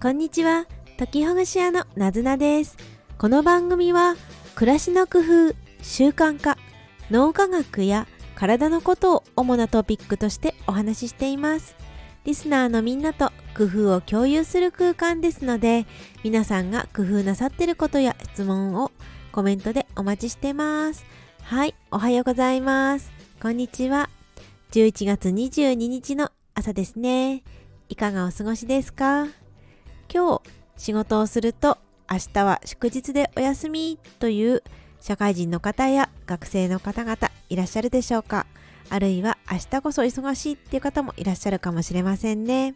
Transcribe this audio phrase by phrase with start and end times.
[0.00, 0.66] こんにちは。
[0.96, 2.76] 解きほぐし屋のなずなです。
[3.18, 4.14] この番組は
[4.54, 5.22] 暮らしの工夫
[5.82, 6.56] 習慣化
[7.10, 8.06] 脳科学や
[8.36, 11.74] 体のことを主なトピックとしてお話ししています。
[12.24, 15.84] リスナーのみんなと工夫を共有する空間ですので
[16.22, 18.92] 皆さんが工夫なさってることや質問を
[19.32, 21.04] コメントでお待ちしてます。
[21.42, 23.10] はいおはようございます。
[23.42, 24.10] こんにちは。
[24.70, 27.42] 11月22日の朝ですね。
[27.88, 29.26] いかがお過ごしですか？
[30.12, 30.42] 今日
[30.76, 31.76] 仕事をすると
[32.10, 34.62] 明日は祝日でお休みという
[35.00, 38.46] 社会人の方や学生の方々いらっしゃるでしょうか？
[38.88, 42.74] あるいは明日こそ忙しいっていう方もいらっしゃるかもしれませんね。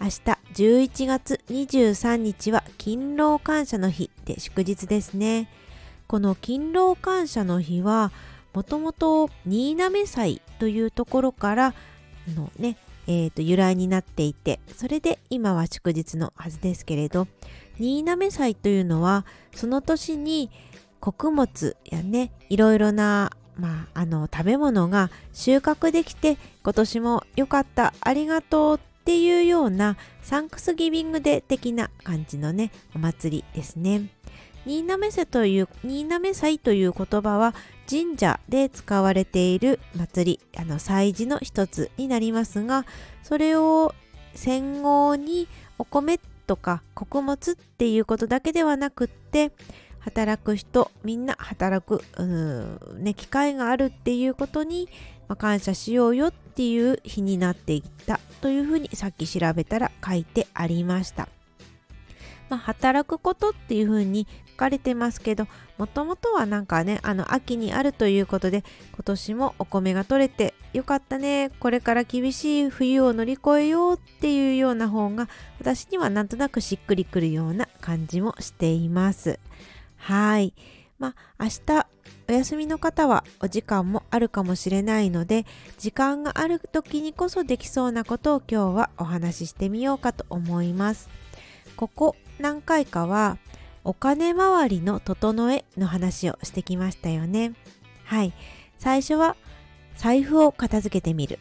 [0.00, 0.20] 明日
[0.54, 5.48] 11月23日は勤労感謝の日で祝日ですね。
[6.06, 8.12] この勤労感謝の日は
[8.54, 11.74] もともと新滑祭というところから
[12.34, 12.76] のね
[13.12, 17.26] えーと、由来になっていてそれで今は祝日のはずですけれど
[17.76, 20.48] 新滑祭というのはその年に
[21.00, 34.08] 穀物やねいろいろな、まあ、あの食べ物が収穫できて今年も良かったありがとうっていうようなサンクスギビングデー的な感じのねお祭りですね。
[34.66, 37.54] 新滑祭という新滑祭という言葉は
[37.88, 42.84] 神社で使われている祭りあの祭事の一つになりますが
[43.22, 43.94] それを
[44.34, 49.52] 戦後にお米とか穀物っていうことだけではなくって
[49.98, 52.02] 働く人みんな働く
[52.98, 54.88] ね、機会があるっていうことに、
[55.28, 61.28] まあ、感謝しようよっていう日になっていったというふうにさっき調べたら書いてありました。
[62.50, 65.46] まあ、働くことっていうふうに書かれてますけど
[65.78, 75.28] もともとはなんかねあの秋にあるということで今年もお米が取れてよかったねこれから厳しい冬を乗り越えようっていうような方が
[75.60, 79.38] 私にはなんとなくしっくりくるような感じもしています。
[79.96, 80.52] はい。
[80.98, 81.86] まあ明日
[82.28, 85.46] お休みの方はお時間もあるかもしれないので
[85.78, 91.08] 時間がある時にこそできそうなことを今日はお話ししてみようかと思います。
[91.76, 93.38] ここ何回かは
[93.84, 97.52] お金回りの整えの話をしてきましたよね。
[98.04, 98.32] はい。
[98.78, 99.36] 最初は
[99.96, 101.38] 財布を片付けてみる。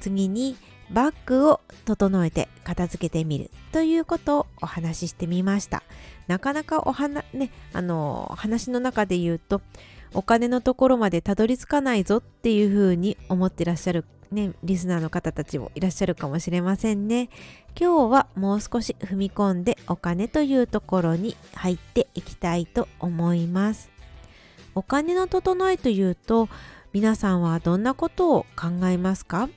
[0.00, 0.56] 次に
[0.90, 5.82] バッグを整えて片付けてみるということをお話ししてみました。
[6.28, 9.62] なかなかお話、ね、あの、話の中で言うと、
[10.14, 17.28] お金のところまでたどり着かないぞっていうふうに思ってらっしゃるね、リスナーの方たちもいらっしゃるかもしれませんね。
[17.78, 23.90] 今日はもう少し踏み込んでお金というところに入っていきたいと思います。
[24.74, 26.48] お金の整えというと
[26.92, 29.48] 皆さんはどんなことを考えますか？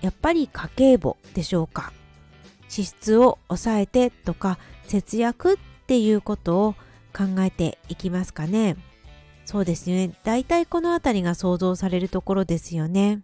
[0.00, 1.92] やっぱり家計簿でしょうか？
[2.68, 5.56] 支出を抑えてとか節約っ
[5.86, 6.74] ていうことを
[7.12, 8.76] 考えていきますかね？
[9.44, 10.12] そうですね。
[10.24, 13.22] だいたいこの辺りが想像されるところですよね。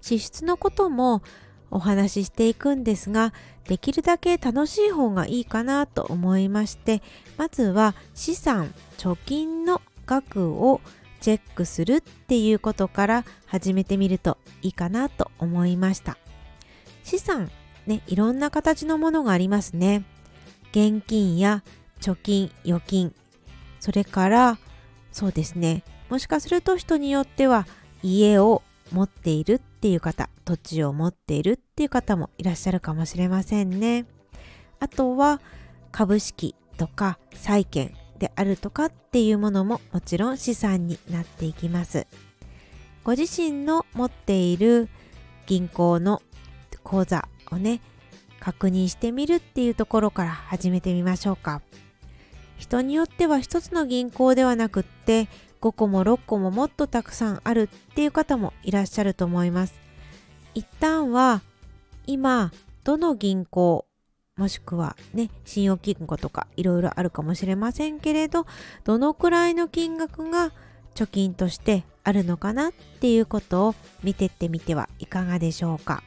[0.00, 1.22] 支出のことも
[1.70, 3.32] お話ししていくんですが
[3.64, 7.02] できるだけ楽しい方がいいかなと思いまして
[7.36, 10.80] まずは資産貯金の額を
[11.20, 16.16] チェックするっていうことから始めてみるといいかなと思いました。
[17.02, 17.50] 資産
[17.86, 20.04] ねいろんな形のものがありますね。
[20.70, 21.62] 現金や
[22.00, 23.14] 貯金預金
[23.80, 24.58] それから
[25.12, 25.82] そうですね。
[26.08, 27.66] もしかすると人によっては
[28.02, 34.06] 家を持っているっていう方土地を持っているっていう方もいらっしゃるかもしれませんね。
[34.80, 35.40] あとは
[35.92, 42.08] 株式とか債券であるとかっていうものももちろん資産になっていきます。
[43.04, 44.88] ご自身の持っている
[45.46, 46.22] 銀行の
[46.82, 47.80] 口座をね
[48.40, 51.62] 確認してみるっていうところから始めてみましょうか。
[52.56, 55.28] 人によっては一つの銀行ではなくって
[55.60, 59.74] 5個も6個ももっとたくさんあるっていう方もいらっしゃると思います。
[60.54, 61.42] 一旦は
[62.06, 62.52] 今
[62.84, 63.84] どの銀行
[64.36, 68.46] もしくはね信用金庫とかいろいろあるかもしれませんけれど
[68.84, 70.52] どのくらいの金額が
[70.94, 76.02] 貯金としてあるのかなっていうことを見てってみてはいかがでしょうか。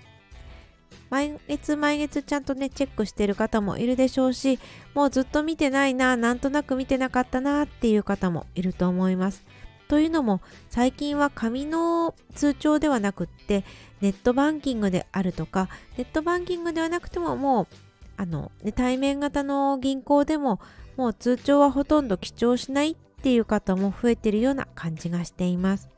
[1.11, 4.59] 毎月毎月ちゃんとねチェックしてる方もいるでしょうし
[4.95, 9.43] もうずっと見てないななんとなく見てなかったなっていう方もいると思います。
[9.89, 13.65] というのも最近は紙の通帳ではなくって
[13.99, 15.67] ネットバンキングであるとか
[15.97, 17.67] ネットバンキングではなくてももう
[18.15, 20.61] あの、ね、対面型の銀行でも
[20.95, 25.89] もう通帳はほとんど記帳しないっていう方も増えてるような感じがしています。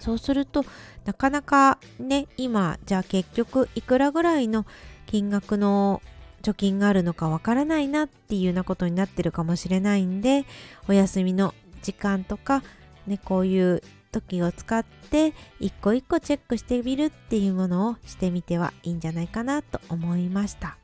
[0.00, 0.64] そうすると
[1.04, 4.66] なかなかね今じゃあ結局いくらぐらいの
[5.06, 6.02] 金額の
[6.42, 10.44] 貯金があるのかわからないなっていうようなことになってるかもしれないんで
[10.88, 12.62] お休みの時間とか、
[13.06, 13.82] ね、こういう
[14.12, 20.78] 時を使って一個一個チェックしてみるっていうものをしてみてはいいんじゃないかなと思いました。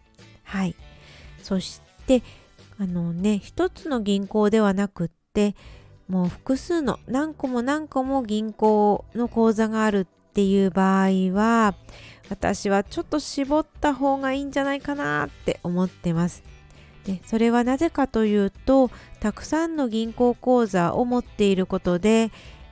[0.45, 0.77] はい。
[1.43, 2.23] そして
[2.79, 5.55] あのね一つの銀行ではなくって
[6.09, 11.75] もう複数の何個も何個も銀行の口座があるっていう場合は
[12.29, 16.43] 私はちょっと絞った方がいいんじゃないかなって思ってます
[17.05, 18.91] でそれはなぜかというと
[19.21, 22.31] たくさんの銀行口座を持っていることで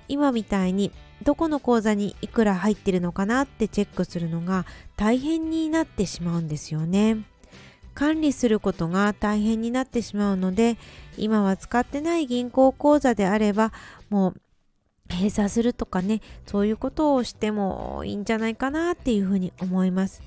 [0.09, 0.93] 今みたいに
[1.23, 4.65] どこの口座にいくら入ってるのかなってチェックするのが
[4.97, 7.19] 大変になってしまうんですよね。
[7.95, 10.79] 管理することが大変になってしまうので
[11.21, 13.73] 今は使ってない銀行口座であれば
[14.09, 14.41] もう
[15.11, 20.23] 閉鎖するとかねそういうことをしてもいいんじゃないかなっていうふうに思います。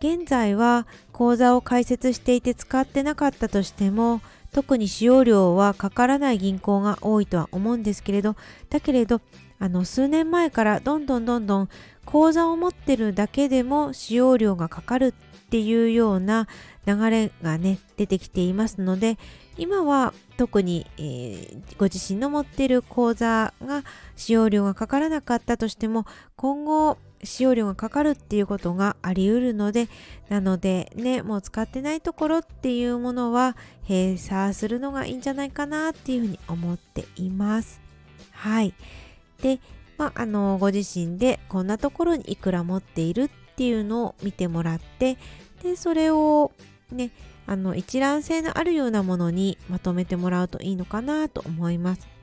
[0.00, 4.20] 現在は口座を開設していて使ってなかったとしても
[4.52, 8.36] 特に使用料はかからない銀行が多いとは思うんですけれど
[8.68, 9.22] だけれど
[9.58, 11.68] あの数年前からどんどんどんどん
[12.04, 16.48] 口座を持ってるだけでも使用料がかかるっていうような
[16.86, 19.18] 流れがね出てきていますので
[19.56, 23.84] 今は特に、えー、ご自身の持っている口座が
[24.16, 29.88] 使用料がかからなかったとしても今後使用料がかかるっていうことがあり得るので
[30.28, 33.56] なのでねもう使ってないところっていうものは
[33.88, 37.80] 閉鎖するのがいいんじゃないかなっていうふうに思っています。
[38.32, 38.74] はい。
[39.40, 39.60] で
[39.96, 45.16] まあ、あのご自身でこんなところにいくら持っているっていうのを見てもらって
[45.62, 46.50] でそれを
[46.94, 47.10] ね
[47.46, 52.14] あの一覧性のあるようなものにまとめてもらうといいのかなと思います。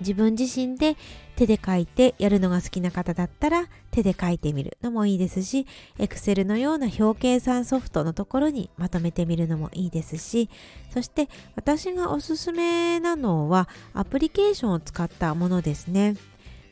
[0.00, 0.96] 自分自身で
[1.36, 5.66] 手で書いてやるのが好きな方だったら手で書いてみるのもいいですし
[5.98, 10.48] Excel のような表計算ソフトのところにまとめてみるのもいいですし
[10.92, 16.16] そして私がおすすめなのはアプリケーションを使ったものですね。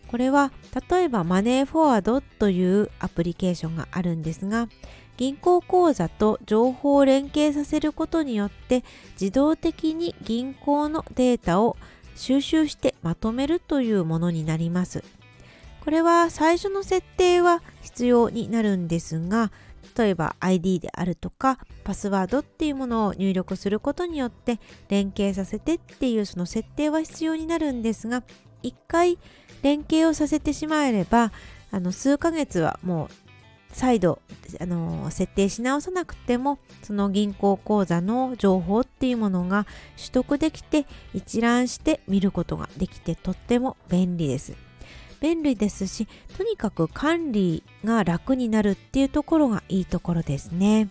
[0.08, 0.52] これは
[0.90, 4.68] 例えばマネーフォワードというアプリケーションがあるんですが
[5.16, 8.84] 銀行口座と情報を連携させることによって
[9.20, 11.76] 自動的に銀行のデータを
[12.16, 15.04] 収集してまとめるというものになります。
[15.82, 19.50] これは最初の設定は必要になるんですが
[19.98, 28.22] 例えば ID であるとかパスワードっていうものを入力することによって連携させてっていうその設定は必要になるんですが
[28.62, 29.18] 一回
[29.62, 31.32] 連携をさせてしまえれば
[31.72, 33.21] あの数ヶ月はもう
[33.72, 34.20] 再度
[34.60, 39.66] あの設定し直さなくてもその銀行口座の情報っていうものが
[39.96, 44.54] 取得できて一覧して見ることができてとっても便利です。
[45.20, 50.90] 便利ですしとにかく管理が楽になるっていうところがいいところですね。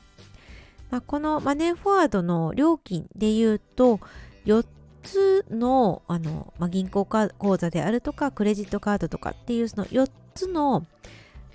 [0.90, 4.00] まあ、このマネーフォワードの料金で言うと
[4.46, 4.66] 4
[5.04, 10.86] つのあの、まあ、銀行口座であるとかクレジットカードとかっていうその4つの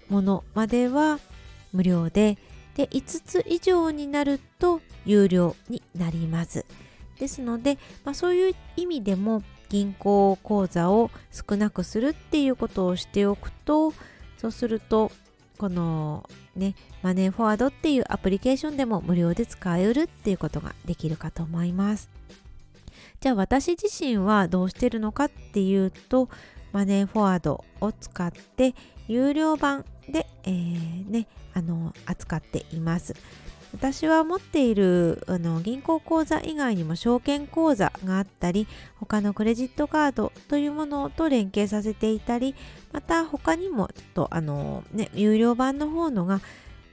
[0.09, 1.19] ものまでは
[1.73, 2.39] 無料で
[2.75, 6.67] で5つ以上になると有料になります。
[7.19, 13.95] ですので、まあ、そういう意味でも銀行口座を少なくするっていうことをしておくと
[14.37, 15.11] そうすると
[15.57, 22.11] このねマネーフォワードっていうアプリケーションでも無料で使えるっていうことができるかと思います。
[23.21, 26.29] じゃあ私自身はどうしてるのかっていうと
[26.73, 28.75] マネーフォワードを使って
[29.09, 33.15] 有料版で、えー、ね、あの扱っています。
[33.73, 38.67] 私は持っているあの銀行口座以外にも証券口座があったり
[38.99, 42.55] 他のクレジットカードというものと連携させていたり
[42.93, 46.41] また他にもちょっとあの、ね、有料版の方のが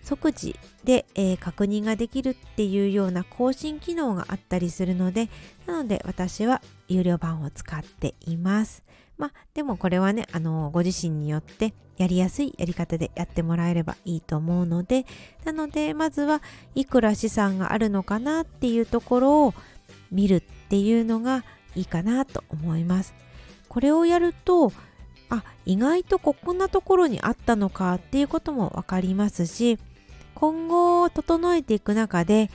[0.01, 5.29] 即時で、えー、確認ができるっていうような更新機能があったりするので
[5.65, 8.84] なので私は有料版を使っています。
[9.17, 15.05] まあでもこれはねあのご自身によってやりやすいやり方でやってもらえればいいと思うので
[15.46, 16.41] なのでまずは
[16.75, 19.53] いくら資産があるのかなっていうところを
[20.12, 21.43] 見るっていうのが
[21.75, 23.13] いいかなと思います。
[23.67, 24.72] これをやると
[25.29, 29.79] あ意外とこんなところにあったのかっていうことも分かりますし
[30.36, 32.51] 今後整えていく中で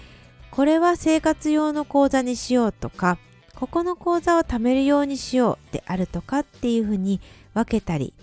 [0.53, 3.19] これは生活用の口座にしようとか
[3.59, 7.21] ここの口座を貯めるようにしようであるとかっていうふうに
[7.55, 8.15] 分けたり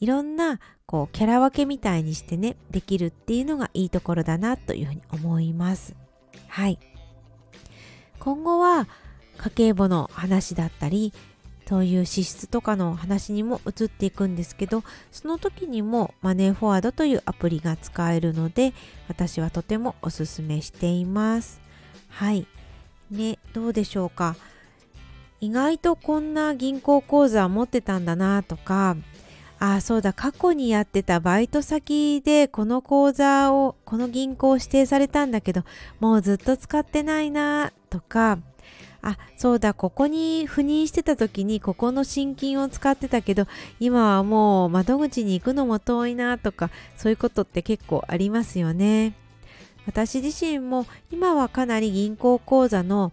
[0.00, 5.94] いろんなこうキャラ分けみたいにしてねできるっていうのがいいところだなというふうに思います。
[6.46, 6.78] はい。
[8.18, 8.86] 今後は
[9.38, 11.14] 家計簿の話だったり
[11.66, 18.74] そういう支出とかの話にも移っていくんですけどその時にもマネーフォワードというアプリが使えるので
[19.08, 21.62] 私はとてもおすすめしています。
[22.10, 22.46] はい。
[23.10, 24.36] ねどうでしょうか？
[25.42, 28.96] 意外とこんな銀行口座持ってたんだなとか
[29.58, 35.64] ああそうだ過去にやってたバイト先でこの口座をこの銀行を指定されたんだけど
[35.98, 38.38] もうずっと使ってないなとか
[39.02, 43.48] あそうだここに赴任してた時にここの新金を使ってたけど
[43.80, 49.14] 今はもう窓口に行くのも遠いなとかそういうことって結構ありますよね。
[49.86, 53.10] 私自身も今はかなり銀行口座の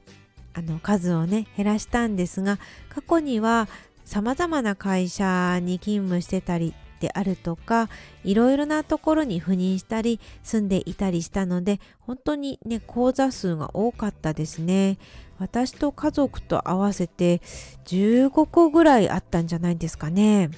[0.54, 3.68] あの数をね減らしたんですが過去には
[4.06, 7.90] 様々な会社に勤務してたりであるとか
[8.24, 14.98] いろいろなところに赴任したり住んでいたりしたので本当にね口座数が多かったですね。
[15.40, 17.42] 私と家族と合わせて
[17.86, 20.50] 15個ぐらいあったんじゃないですかね。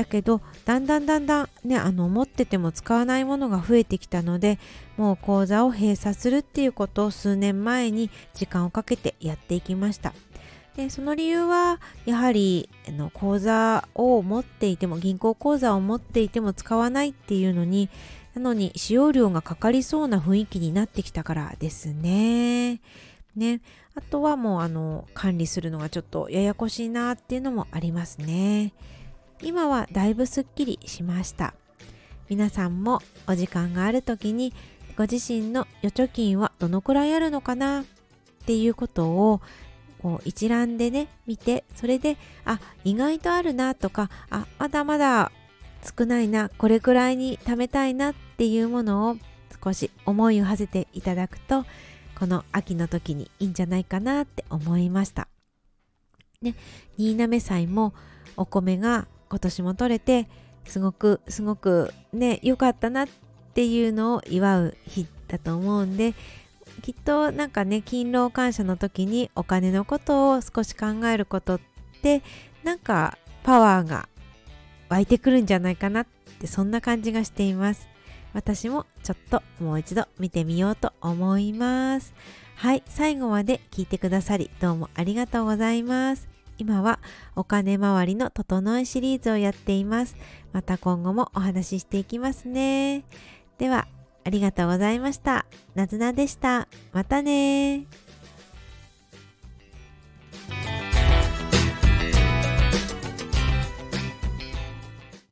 [0.00, 4.58] だけどだんだんだんだんねあの持ってても使わないものが増えてきたので
[4.96, 10.14] もう口座を閉鎖するっていうことを数年前に時間をかけてやっていきました
[10.76, 17.90] でその理由はやはりあの口座を持っていても銀行口座を持っていても使わないっていうのに
[18.34, 22.80] なのに使用料がかかりそうな雰囲気になってきたからですね。
[23.36, 23.60] ね、
[23.94, 28.72] あとはもうあの管理するのがちょっとややこしいなっていうのもありますね。
[29.42, 31.54] 今はだいぶすっきりしました。
[32.28, 34.52] 皆さんもお時間がある時に
[34.96, 37.80] ご自身の預貯金はどのくらいあるのかな？
[37.80, 37.84] っ
[38.46, 39.40] ていうことを
[40.00, 45.32] こう一覧でね見てそれであ意外とあるなとかあまだまだ
[45.98, 49.16] 少ないなこれくらいに貯めたいなっていうものを
[49.62, 51.64] 少し思いを馳せていただくと
[52.18, 55.28] この秋の時にいいんじゃないかなって思いました。
[56.42, 56.54] ね、
[56.96, 57.92] 新滑祭も
[58.36, 60.28] お米が今年も取れて
[60.66, 63.08] すごくすごくね良かったなっ
[63.54, 66.14] ていうのを祝う日だと思うんで
[66.82, 71.60] きっとなんかね勤労感謝の時にお金のことを少し考えることっ
[72.02, 72.22] て
[72.64, 74.08] なんかパワーが
[74.88, 76.06] 湧いてくるんじゃないかなっ
[76.40, 77.88] てそんな感じがしています。
[78.32, 82.14] 私もちょっともう一度見てみようと思います。
[82.56, 86.39] はい最後まで聞いてくださりどうもありがとうございます。
[86.60, 87.00] 今は
[87.34, 90.14] お金周りの整えシリーズをやっています
[90.52, 93.04] また今後もお話ししていきますね
[93.58, 93.88] では
[94.24, 95.46] ありがとうございました。
[95.74, 96.68] なずなでした。
[96.92, 97.86] またね